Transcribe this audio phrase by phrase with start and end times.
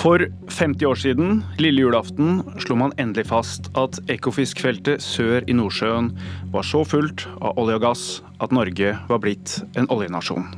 [0.00, 6.08] For 50 år siden, lille julaften, slo man endelig fast at Ekofiskfeltet sør i Nordsjøen
[6.54, 8.04] var så fullt av olje og gass
[8.40, 10.48] at Norge var blitt en oljenasjon.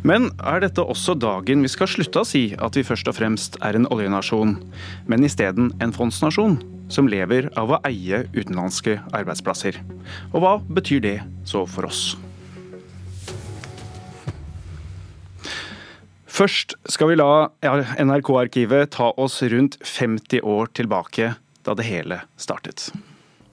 [0.00, 3.60] Men er dette også dagen vi skal slutte å si at vi først og fremst
[3.60, 4.56] er en oljenasjon,
[5.12, 6.56] men isteden en fondsnasjon
[6.88, 9.82] som lever av å eie utenlandske arbeidsplasser?
[10.32, 12.14] Og hva betyr det så for oss?
[16.34, 22.88] Først skal vi la NRK-arkivet ta oss rundt 50 år tilbake, da det hele startet.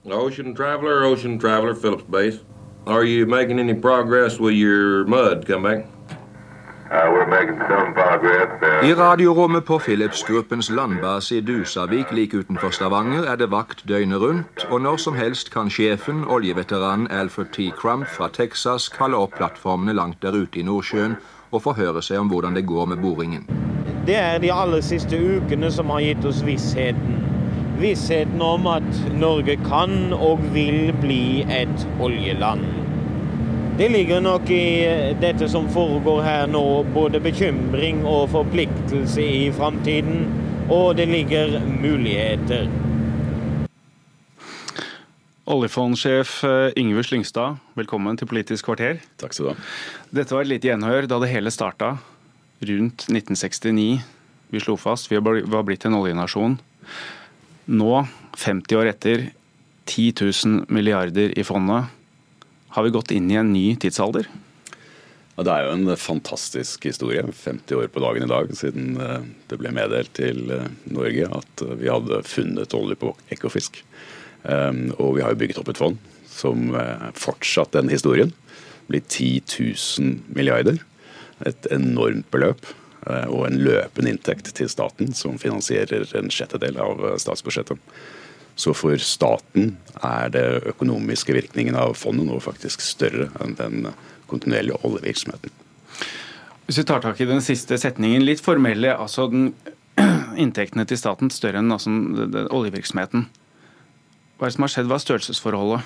[0.04, 2.40] Ocean Traveler, Ocean Traveler, Phillips Base.
[2.86, 5.86] Are you making any progress with your mud comeback?
[6.92, 6.98] Uh,
[8.82, 14.66] I radiorommet på Philips-gruppens landbase i Dusavik like utenfor Stavanger er det vakt døgnet rundt,
[14.70, 17.70] og når som helst kan sjefen, oljeveteranen Alfred T.
[17.78, 21.16] Crump fra Texas, kalle opp plattformene langt der ute i Nordsjøen
[21.52, 23.44] og forhøre seg om hvordan det går med boringen.
[24.06, 27.20] Det er de aller siste ukene som har gitt oss vissheten.
[27.78, 32.64] Vissheten om at Norge kan og vil bli et oljeland.
[33.78, 34.84] Det ligger nok i
[35.20, 40.26] dette som foregår her nå, både bekymring og forpliktelse i framtiden.
[40.70, 42.68] Og det ligger muligheter.
[45.42, 49.00] Oljefondsjef eh, Yngve Slyngstad, velkommen til Politisk kvarter.
[49.18, 49.64] Takk skal du ha.
[50.14, 51.96] Dette var et lite gjenhør da det hele starta,
[52.62, 54.04] rundt 1969.
[54.54, 56.54] Vi slo fast vi var blitt en oljenasjon.
[57.74, 57.90] Nå,
[58.38, 59.26] 50 år etter,
[59.90, 61.90] 10 000 milliarder i fondet.
[62.78, 64.30] Har vi gått inn i en ny tidsalder?
[65.34, 67.26] Ja, det er jo en fantastisk historie.
[67.26, 71.68] 50 år på dagen i dag siden eh, det ble meddelt til eh, Norge at
[71.82, 73.82] vi hadde funnet olje på Ekofisk.
[74.44, 75.98] Ehm, og vi har jo bygget opp et fond
[76.32, 78.32] som eh, fortsatt den historien
[78.90, 79.42] blir 10
[79.98, 80.80] 000 milliarder.
[81.46, 82.66] Et enormt beløp.
[83.06, 87.80] Eh, og en løpende inntekt til staten som finansierer en sjettedel av eh, statsbudsjettet.
[88.54, 93.86] Så for staten er det økonomiske virkningen av fondet nå faktisk større enn den
[94.28, 95.52] kontinuerlige oljevirksomheten.
[96.66, 99.50] Hvis vi tar tak i den siste setningen, litt formelle, altså den,
[100.44, 101.90] inntektene til staten større enn altså,
[102.54, 103.26] oljevirksomheten.
[104.42, 104.88] Hva er det som har skjedd?
[104.90, 105.84] Hva er størrelsesforholdet?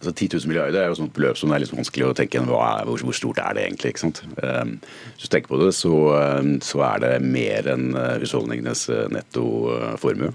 [0.00, 2.40] Altså 10 000 milliarder er jo sånt beløp som det er litt vanskelig å tenke
[2.42, 3.92] hvor, hvor, stort er det egentlig.
[3.92, 4.18] ikke sant?
[4.42, 4.72] Um,
[5.12, 5.92] hvis du tenker på det, så,
[6.40, 10.32] um, så er det mer enn uh, husholdningenes uh, netto uh, formue.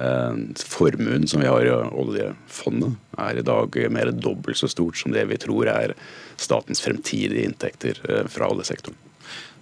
[0.00, 2.96] Um, formuen som vi har i oljefondet
[3.28, 5.98] er i dag mer enn dobbelt så stort som det vi tror er
[6.40, 8.00] statens fremtidige inntekter
[8.32, 8.96] fra oljesektoren.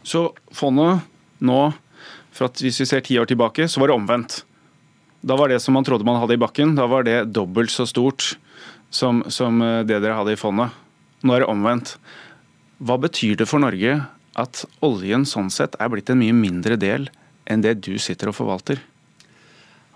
[0.07, 1.03] Så fondet
[1.43, 1.63] nå,
[2.31, 4.45] for at hvis vi ser ti år tilbake, så var det omvendt.
[5.27, 7.87] Da var det som man trodde man hadde i bakken, da var det dobbelt så
[7.89, 8.37] stort
[8.95, 10.75] som, som eh, det dere hadde i fondet.
[11.27, 11.97] Nå er det omvendt.
[12.79, 13.99] Hva betyr det for Norge
[14.39, 17.09] at oljen sånn sett er blitt en mye mindre del
[17.51, 18.79] enn det du sitter og forvalter?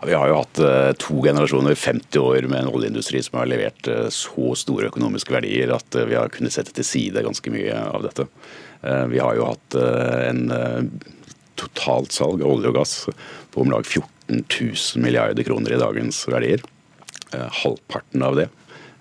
[0.01, 3.51] Ja, vi har jo hatt uh, to generasjoner, 50 år med en oljeindustri som har
[3.53, 7.77] levert uh, så store økonomiske verdier at vi har kunnet sette til side ganske mye
[7.85, 8.27] av dette.
[9.13, 10.47] vi har jo hatt en
[11.61, 12.95] totalt salg av olje og gass
[13.53, 14.09] på om lag 14
[14.39, 16.63] 000 milliarder kroner i dagens verdier.
[17.35, 18.49] Eh, halvparten av det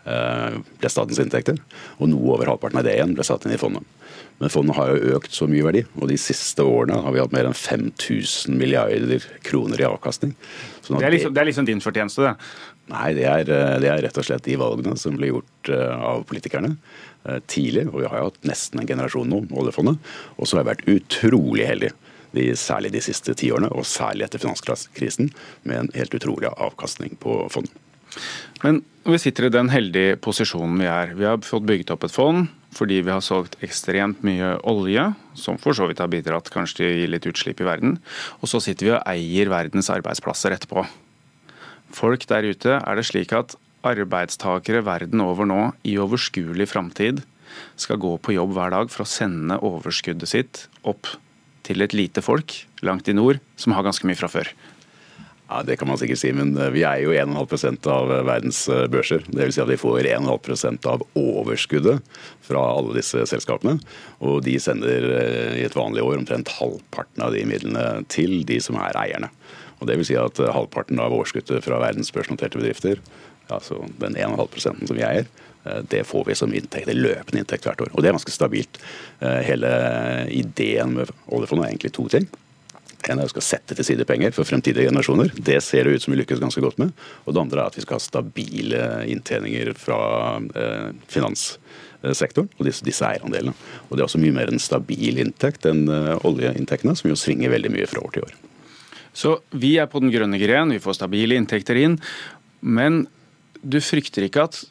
[0.05, 1.57] eh, ble statens inntekter,
[1.97, 3.85] og noe over halvparten av det igjen ble satt inn i fondet.
[4.39, 7.33] Men fondet har jo økt så mye verdi, og de siste årene har vi hatt
[7.35, 10.35] mer enn 5000 milliarder kroner i avkastning.
[10.85, 12.35] Sånn det, er liksom, det, er liksom, din fortjeneste, det?
[12.93, 16.23] Nei, det er, eh, det er, rett og slett de valgene som ble gjort av
[16.29, 16.75] politikerne
[17.51, 17.83] tidlig.
[17.91, 19.99] Og vi har jo hatt nesten en generasjon nå, oljefondet.
[20.37, 21.91] Og så har jeg vært utrolig heldig
[22.35, 25.31] de, særlig de siste ti årene, og særlig etter finanskrisen,
[25.63, 27.75] med en helt utrolig avkastning på fondet.
[28.63, 31.13] Men vi sitter i den heldige posisjonen vi er.
[31.17, 35.55] Vi har fått bygget opp et fond fordi vi har solgt ekstremt mye olje, som
[35.57, 37.95] for så vidt har bidratt kanskje til å gi litt utslipp i verden.
[38.43, 40.83] Og så sitter vi og eier verdens arbeidsplasser etterpå.
[41.97, 43.55] Folk der ute, er det slik at
[43.89, 47.23] arbeidstakere verden over nå, i overskuelig framtid,
[47.79, 51.09] skal gå på jobb hver dag for å sende overskuddet sitt opp
[51.69, 54.49] til et lite folk langt i nord som har ganske mye fra før?
[55.49, 58.67] Ja, Det kan man sikkert si, men eh, vi er jo 1,5 av eh, verdens
[58.69, 59.23] eh, børser.
[59.33, 59.55] Dvs.
[59.55, 62.05] Si at vi får 1,5% av overskuddet
[62.45, 63.79] fra alle disse selskapene.
[64.21, 65.07] Og de sender
[65.57, 69.31] i et vanlig år omtrent halvparten av de midlene til de som er eierne.
[69.79, 72.99] Og det vil si at halvparten av overskuddet fra verdens børsnoterte bedrifter,
[73.49, 75.29] altså den 1,5% som vi eier,
[75.65, 77.91] Eh, det får vi som inntekt, løpende inntekt hvert år.
[77.93, 78.79] Og det er ganske stabilt.
[79.19, 79.71] Eh, hele
[80.31, 82.29] ideen med oljefondet er egentlig to ting.
[83.07, 85.31] En er at vi skal sette til side penger for fremtidige generasjoner.
[85.35, 86.91] Det ser det ut som vi lykkes ganske godt med.
[87.25, 90.01] Og det andre er at vi skal ha stabile inntjeninger fra
[90.39, 93.55] eh, finanssektoren og disse, disse eierandelene.
[93.87, 95.87] Og det er også mye mer en stabil inntekt enn
[96.27, 98.37] oljeinntektene, som jo svinger veldig mye fra år til år.
[99.13, 101.97] Så vi er på den grønne gren, vi får stabile inntekter inn.
[102.61, 103.05] Men
[103.61, 104.61] du frykter ikke at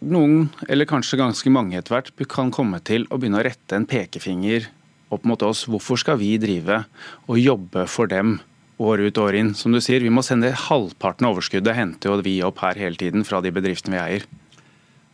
[0.00, 3.88] noen, eller kanskje ganske mange etter hvert, kan komme til å begynne å rette en
[3.88, 4.70] pekefinger
[5.12, 5.66] opp mot oss.
[5.68, 6.84] Hvorfor skal vi drive
[7.26, 8.38] og jobbe for dem
[8.80, 9.54] år ut år inn?
[9.58, 13.00] Som du sier, vi må sende halvparten av overskuddet, henter jo vi opp her hele
[13.00, 14.28] tiden fra de bedriftene vi eier.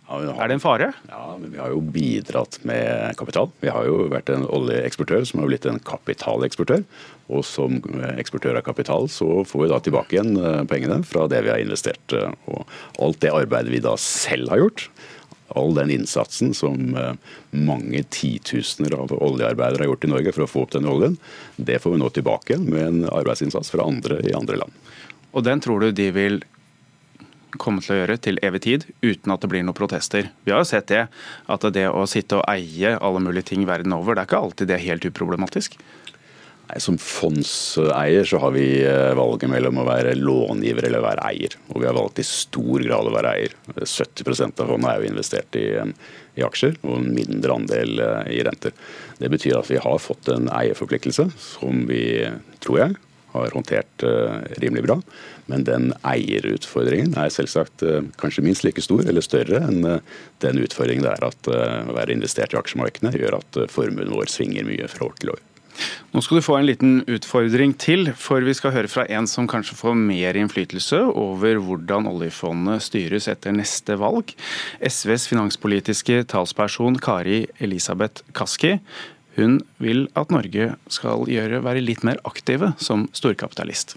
[0.06, 0.92] Ja, har, er det en fare?
[1.10, 3.50] Ja, men vi har jo bidratt med kapital.
[3.58, 6.84] Vi har jo vært en oljeeksportør som har blitt en kapitaleksportør.
[7.34, 7.80] Og som
[8.14, 11.62] eksportør av kapital så får vi da tilbake igjen eh, pengene fra det vi har
[11.62, 12.14] investert.
[12.14, 14.86] Eh, og alt det arbeidet vi da selv har gjort,
[15.58, 17.12] all den innsatsen som eh,
[17.50, 21.18] mange titusener av oljearbeidere har gjort i Norge for å få opp den oljen,
[21.56, 24.82] det får vi nå tilbake med en arbeidsinnsats fra andre i andre land.
[25.34, 26.44] Og den tror du de vil
[27.60, 30.30] komme til å gjøre til evig tid, uten at det blir noen protester.
[30.46, 31.06] Vi har jo sett det,
[31.52, 34.70] at det å sitte og eie alle mulige ting verden over, det er ikke alltid
[34.70, 35.78] det er helt uproblematisk.
[36.66, 41.26] Nei, Som fondseier så har vi eh, valget mellom å være långiver eller å være
[41.28, 41.54] eier.
[41.70, 43.54] Og vi har valgt i stor grad å være eier.
[43.76, 48.42] 70 av fondet er jo investert i, i, aksjer, og en mindre andel eh, i
[48.46, 48.74] renter.
[49.20, 52.02] Det betyr at vi har fått en eierforpliktelse som vi,
[52.64, 52.98] tror jeg,
[53.36, 54.98] har håndtert uh, rimelig bra.
[55.50, 59.98] Men den eierutfordringen er selvsagt uh, kanskje minst like stor eller større enn uh,
[60.44, 64.66] den utfordringen det er at å være investert i aksjemarkedene gjør at formuen vår svinger
[64.68, 65.44] mye fra år til år.
[66.14, 69.48] Nå skal du få en liten utfordring til, for vi skal høre fra en som
[69.50, 74.32] kanskje får mer innflytelse over hvordan oljefondet styres etter neste valg.
[74.80, 78.76] SVs finanspolitiske talsperson Kari Elisabeth Kaski
[79.36, 83.96] hun vil at Norge skal gjøre, være litt mer aktive som storkapitalist.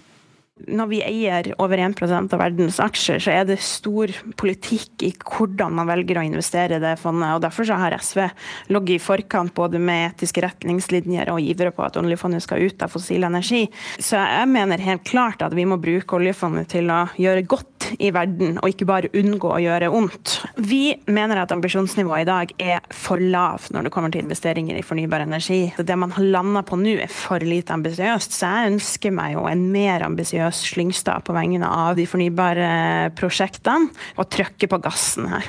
[0.68, 4.10] Når vi eier over 1% av verdens aksjer, så er det stor
[4.40, 7.30] politikk i hvordan man velger å investere i det fondet.
[7.32, 8.26] og Derfor har SV
[8.74, 12.92] ligget i forkant både med etiske retningslinjer og ivre på at oljefondet skal ut av
[12.92, 13.62] fossil energi.
[13.96, 18.10] Så jeg mener helt klart at vi må bruke oljefondet til å gjøre godt i
[18.14, 20.36] verden, og ikke bare unngå å gjøre ondt.
[20.62, 24.84] Vi mener at ambisjonsnivået i dag er for lavt når det kommer til investeringer i
[24.86, 25.62] fornybar energi.
[25.76, 29.46] Det man har landa på nå er for lite ambisiøst, så jeg ønsker meg jo
[29.50, 32.70] en mer ambisiøs Slyngstad på vegne av de fornybare
[33.18, 33.90] prosjektene,
[34.20, 35.46] og trykke på gassen her.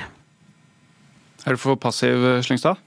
[1.46, 2.80] Er du for passiv, Slyngstad?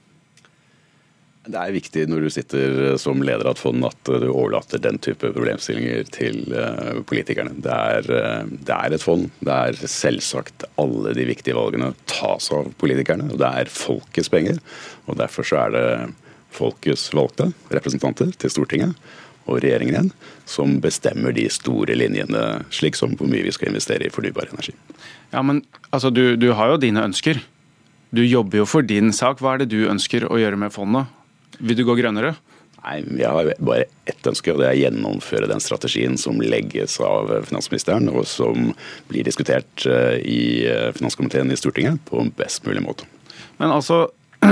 [1.46, 4.98] Det er viktig når du sitter som leder av et fond at du overlater den
[5.02, 7.54] type problemstillinger til eh, politikerne.
[7.62, 9.28] Det er, eh, det er, et fond.
[9.38, 13.30] Det er selvsagt alle de viktige valgene tas av politikerne.
[13.30, 14.58] og Det er folkets penger.
[15.06, 15.86] og Derfor så er det
[16.56, 18.96] folkets valgte representanter til Stortinget
[19.46, 20.08] og regjeringen igjen
[20.50, 24.74] som bestemmer de store linjene, slik som hvor mye vi skal investere i fornybar energi.
[25.30, 25.62] Ja, men
[25.92, 27.38] altså, du, du har jo dine ønsker.
[28.14, 29.42] Du jobber jo for din sak.
[29.42, 31.12] Hva er det du ønsker å gjøre med fondet?
[31.58, 32.34] Vil du gå grønnere?
[32.86, 37.00] Nei, Jeg har bare ett ønske, og det er å gjennomføre den strategien som legges
[37.02, 38.70] av finansministeren, og som
[39.10, 43.08] blir diskutert eh, i eh, finanskomiteen i Stortinget på en best mulig måte.
[43.58, 44.04] Men altså,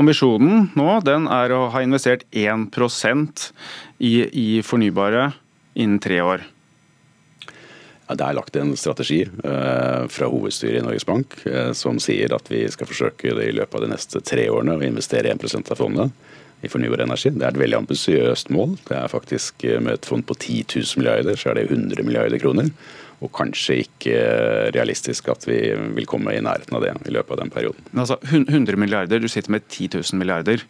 [0.00, 3.48] ambisjonen nå den er å ha investert 1%
[3.98, 5.32] i, i fornybare
[5.74, 6.46] innen tre år.
[8.04, 12.50] Det er lagt en strategi eh, fra hovedstyret i Norges Bank eh, som sier at
[12.52, 16.12] vi skal forsøke i løpet av de neste tre årene å investere 1% av fondet
[16.64, 17.32] i fornybar energi.
[17.32, 18.76] Det er et veldig ambisiøst mål.
[18.90, 22.04] Det er faktisk eh, Med et fond på 10 000 milliarder, så er det 100
[22.04, 22.68] milliarder kroner.
[23.24, 24.20] Og kanskje ikke
[24.76, 25.58] realistisk at vi
[25.96, 27.88] vil komme i nærheten av det i løpet av den perioden.
[27.92, 30.66] Men altså, 100 milliarder, du sitter med 10 000 milliarder.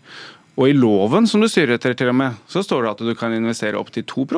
[0.55, 3.15] Og i loven som du styrer etter, til og med, så står det at du
[3.19, 4.29] kan investere opp til 2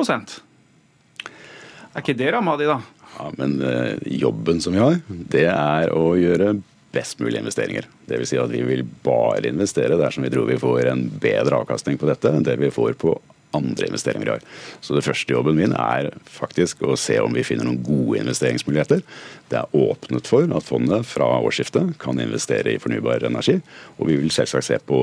[1.93, 2.79] Er ikke det ramma di, da?
[3.17, 6.57] Ja, Men eh, jobben som vi har, det er å gjøre
[6.95, 7.87] best mulige investeringer.
[8.09, 8.31] Dvs.
[8.31, 12.09] Si at vi vil bare investere dersom vi tror vi får en bedre avkastning på
[12.09, 13.17] dette enn det vi får på
[13.55, 14.43] andre investeringer vi har.
[14.81, 19.03] Så det første jobben min er faktisk å se om vi finner noen gode investeringsmuligheter.
[19.51, 23.59] Det er åpnet for at fondet fra årsskiftet kan investere i fornybar energi.
[23.97, 25.01] Og vi vil selvsagt se på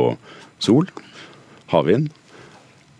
[0.62, 0.90] sol,
[1.72, 2.12] havvind,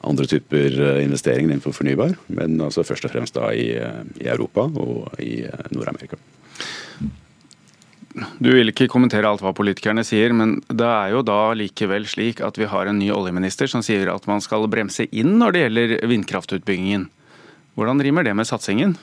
[0.05, 4.31] andre typer eh, investeringer innenfor fornybar, men altså først og fremst da i, eh, i
[4.31, 6.21] Europa og i eh, Nord-Amerika.
[8.39, 12.45] Du vil ikke kommentere alt hva politikerne sier, men det er jo da likevel slik
[12.47, 15.65] at vi har en ny oljeminister som sier at man skal bremse inn når det
[15.65, 17.09] gjelder vindkraftutbyggingen.
[17.75, 18.95] Hvordan rimer det med satsingen?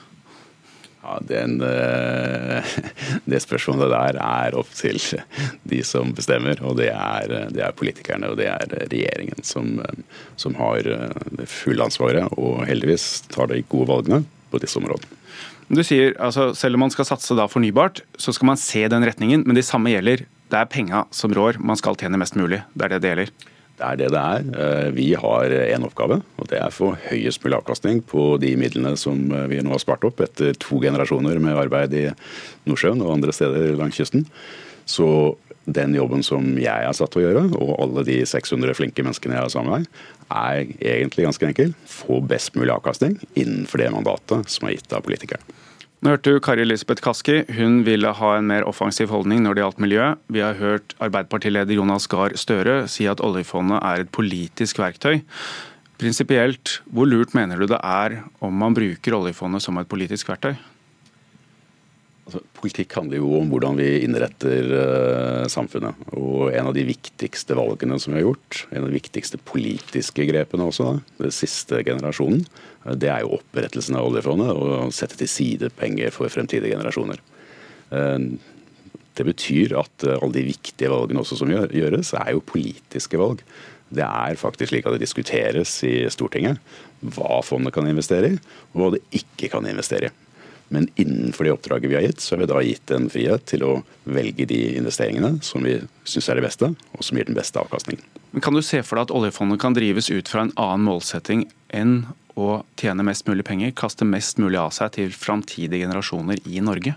[1.02, 2.74] Ja, den, eh,
[3.30, 5.00] Det spørsmålet der er opp til
[5.68, 6.60] de som bestemmer.
[6.62, 9.80] og Det er, det er politikerne og det er regjeringen som,
[10.36, 12.30] som har det fulle ansvaret.
[12.38, 15.18] Og heldigvis tar de gode valgene på disse områdene.
[15.72, 19.06] Du sier altså selv om man skal satse da fornybart, så skal man se den
[19.06, 20.26] retningen, men det samme gjelder.
[20.52, 22.60] Det er penga som rår, man skal tjene mest mulig.
[22.76, 23.32] Det er det det gjelder.
[23.78, 24.48] Det er det det er.
[24.62, 28.52] Eh, vi har én oppgave, og det er å få høyest mulig avkastning på de
[28.60, 32.04] midlene som eh, vi nå har spart opp etter to generasjoner med arbeid i
[32.68, 34.26] Nordsjøen og andre steder langs kysten.
[34.84, 35.08] Så
[35.64, 39.38] den jobben som jeg er satt til å gjøre, og alle de 600 flinke menneskene
[39.38, 39.90] jeg har sammen med
[40.32, 40.64] er
[40.98, 41.74] egentlig ganske enkel.
[41.88, 45.44] Få best mulig avkastning innenfor det mandatet som er gitt av politikerne.
[46.02, 47.44] Nå hørte du Kari Elisabeth Kaski.
[47.54, 50.06] Hun ville ha en mer offensiv holdning når det gjaldt miljø.
[50.34, 55.20] Vi har hørt Arbeiderpartileder Jonas Gahr Støre si at oljefondet er et politisk verktøy.
[56.02, 60.56] Prinsipielt, hvor lurt mener du det er om man bruker oljefondet som et politisk verktøy?
[62.22, 65.98] Altså, politikk handler jo om hvordan vi innretter uh, samfunnet.
[66.14, 70.26] Og en av de viktigste valgene som vi har gjort, en av de viktigste politiske
[70.28, 72.44] grepene også, da, den siste generasjonen,
[72.86, 76.76] uh, det er jo opprettelsen av oljefondet og å sette til side penger for fremtidige
[76.76, 77.18] generasjoner.
[77.90, 78.30] Uh,
[79.18, 83.42] det betyr at alle de viktige valgene også som gjør, gjøres, er jo politiske valg.
[83.92, 86.62] Det er faktisk slik at det diskuteres i Stortinget
[87.12, 88.38] hva fondet kan investere i,
[88.72, 90.14] og hva det ikke kan investere i.
[90.72, 93.64] Men innenfor det oppdraget vi har gitt, så har vi da gitt en frihet til
[93.66, 93.72] å
[94.08, 95.74] velge de investeringene som vi
[96.08, 98.00] syns er det beste, og som gir den beste avkastningen.
[98.32, 101.44] Men Kan du se for deg at oljefondet kan drives ut fra en annen målsetting
[101.76, 102.06] enn
[102.40, 106.96] å tjene mest mulig penger, kaste mest mulig av seg til framtidige generasjoner i Norge?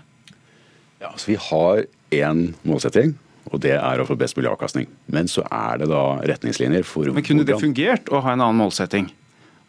[1.02, 1.84] Ja, så Vi har
[2.16, 3.12] én målsetting,
[3.52, 4.88] og det er å få best mulig avkastning.
[5.12, 8.64] Men så er det da retningslinjer for Men Kunne det fungert å ha en annen
[8.64, 9.12] målsetting?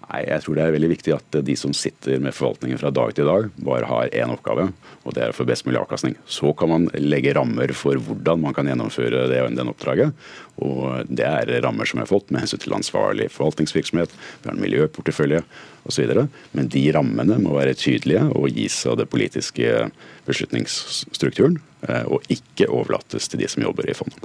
[0.07, 3.11] Nei, Jeg tror det er veldig viktig at de som sitter med forvaltningen fra dag
[3.15, 4.69] til dag, bare har én oppgave,
[5.03, 6.15] og det er å få best mulig avkastning.
[6.23, 10.15] Så kan man legge rammer for hvordan man kan gjennomføre det, den oppdraget.
[10.63, 14.55] Og det er rammer som vi har fått med hensyn til ansvarlig forvaltningsvirksomhet, vi har
[14.55, 15.43] en miljøportefølje
[15.87, 16.15] osv.
[16.55, 19.89] Men de rammene må være tydelige og gis av det politiske
[20.27, 24.23] beslutningsstrukturen, eh, og ikke overlates til de som jobber i fondet.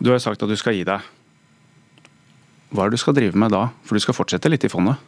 [0.00, 1.06] Du har sagt at du skal gi deg.
[2.70, 3.64] Hva er det du skal drive med da?
[3.86, 5.00] For du skal fortsette litt i fondet?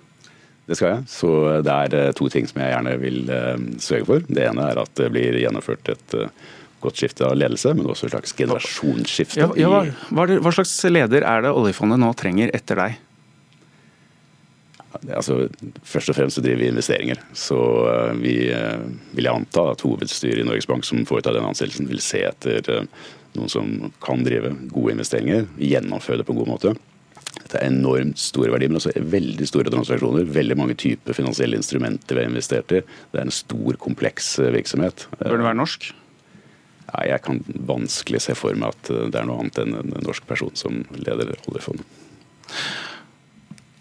[0.66, 1.04] Det skal jeg.
[1.10, 1.28] Så
[1.66, 4.26] det er eh, to ting som jeg gjerne vil uh, sørge for.
[4.26, 6.50] Det ene er at det blir gjennomført et uh,
[6.82, 9.42] godt skifte av ledelse, men også et slags generasjonsskifte.
[9.42, 9.82] Ja, ja, hva,
[10.14, 13.00] hva, hva, slags leder er det oljefondet nå trenger etter deg?
[15.02, 15.46] Altså,
[15.88, 17.18] først og fremst så driver vi investeringer.
[17.34, 17.58] Så
[18.20, 22.20] vi vil jeg anta at hovedstyret i Norges Bank som foretar den ansettelsen, vil se
[22.28, 22.60] etter
[23.32, 23.70] noen som
[24.04, 26.74] kan drive gode investeringer, gjennomføre det på en god måte.
[27.52, 30.28] Det er enormt store verdier, men også veldig store transaksjoner.
[30.32, 32.80] Veldig mange typer finansielle instrumenter vi har investert i.
[33.12, 35.04] Det er en stor, kompleks eh, virksomhet.
[35.20, 35.90] Bør det være norsk?
[36.92, 39.92] Nei, Jeg kan vanskelig se for meg at eh, det er noe annet enn en
[40.06, 41.84] norsk person som leder oljefondet.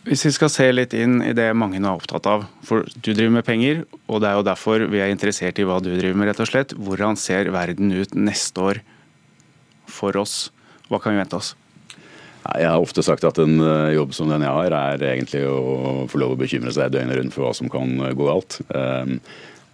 [0.01, 3.11] Hvis vi skal se litt inn i det mange nå er opptatt av, for du
[3.13, 6.17] driver med penger, og det er jo derfor vi er interessert i hva du driver
[6.17, 6.73] med, rett og slett.
[6.73, 8.81] Hvordan ser verden ut neste år
[9.85, 10.49] for oss?
[10.89, 11.53] Hva kan vi vente oss?
[12.41, 16.07] Jeg har ofte sagt at en eh, jobb som den jeg har, er egentlig å
[16.09, 18.57] få lov å bekymre seg døgnet rundt for hva som kan eh, gå galt.
[18.73, 19.19] Ehm,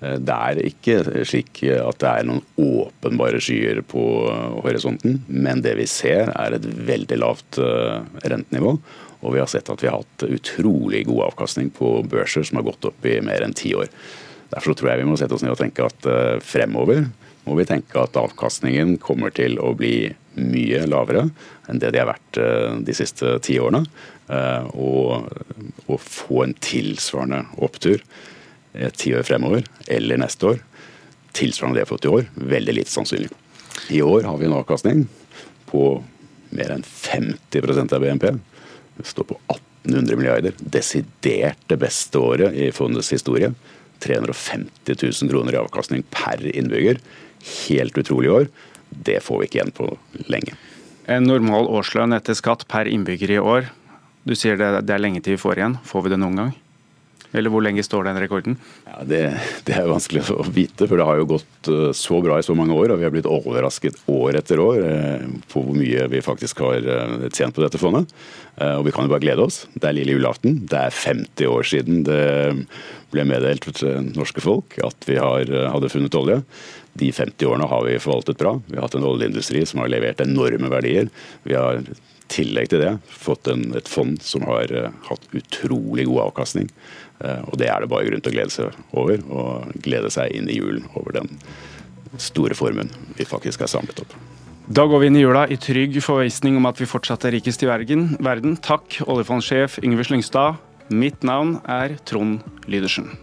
[0.02, 0.98] eh, det er ikke
[1.28, 4.04] slik at det er noen åpenbare skyer på
[4.66, 7.62] horisonten, men det vi ser er et veldig lavt
[8.28, 8.76] rentenivå.
[9.26, 12.68] Og vi har sett at vi har hatt utrolig god avkastning på børser som har
[12.68, 13.88] gått opp i mer enn ti år.
[14.52, 16.06] Derfor tror jeg vi må sette oss ned og tenke at
[16.46, 17.08] fremover
[17.48, 21.28] må vi tenke at avkastningen kommer til å bli mye lavere
[21.68, 23.84] enn det de har vært eh, de siste ti årene.
[24.28, 28.04] Eh, og å få en tilsvarende opptur
[28.94, 30.60] ti år fremover, eller neste år,
[31.34, 33.32] tilsvarende det jeg har fått i år, veldig lite sannsynlig.
[33.90, 35.08] I år har vi en avkastning
[35.72, 35.86] på
[36.50, 38.30] mer enn 50% av BNP.
[38.98, 40.56] Det står på 1800 milliarder.
[40.60, 43.52] Desidert det beste året i fondets historie.
[44.04, 47.02] 350 000 kroner i avkastning per innbygger.
[47.68, 48.50] Helt utrolig år.
[48.90, 49.90] Det får vi ikke igjen på
[50.32, 50.56] lenge.
[51.08, 53.70] En normal årslønn etter skatt per innbygger i år.
[54.28, 55.78] Du sier det, det er lenge til vi får igjen.
[55.88, 56.56] Får vi det noen gang?
[57.36, 58.56] Eller hvor lenge står den rekorden?
[58.88, 59.22] Ja, det,
[59.68, 62.56] det, er vanskelig å vite, for det har jo gått eh, så bra i så
[62.58, 62.94] mange år.
[62.94, 66.88] Og vi har blitt overrasket år etter år eh, på hvor mye vi faktisk har
[66.88, 68.14] eh, tjent på dette fondet.
[68.58, 69.60] Og vi kan jo bare glede oss.
[69.78, 70.56] Det er lille julaften.
[70.66, 72.24] Det er 50 år siden det
[73.14, 76.40] ble meddelt til norske folk at vi har, hadde funnet olje.
[76.98, 78.56] De 50 årene har vi forvaltet bra.
[78.68, 81.12] Vi har hatt en oljeindustri som har levert enorme verdier.
[81.46, 81.98] Vi har i
[82.32, 86.72] tillegg til det fått en, et fond som har uh, hatt utrolig god avkastning.
[87.22, 90.34] Uh, og det er det bare grunn til å glede seg over, og glede seg
[90.36, 91.38] inn i julen over den
[92.22, 94.18] store formuen vi faktisk har samlet opp.
[94.68, 97.64] Da går vi inn i jula i trygg forvisning om at vi fortsatt er rikest
[97.64, 98.58] i verden.
[98.60, 100.60] Takk, oljefondsjef Yngve Slyngstad.
[100.92, 103.14] Mitt navn er Trond Lydersen.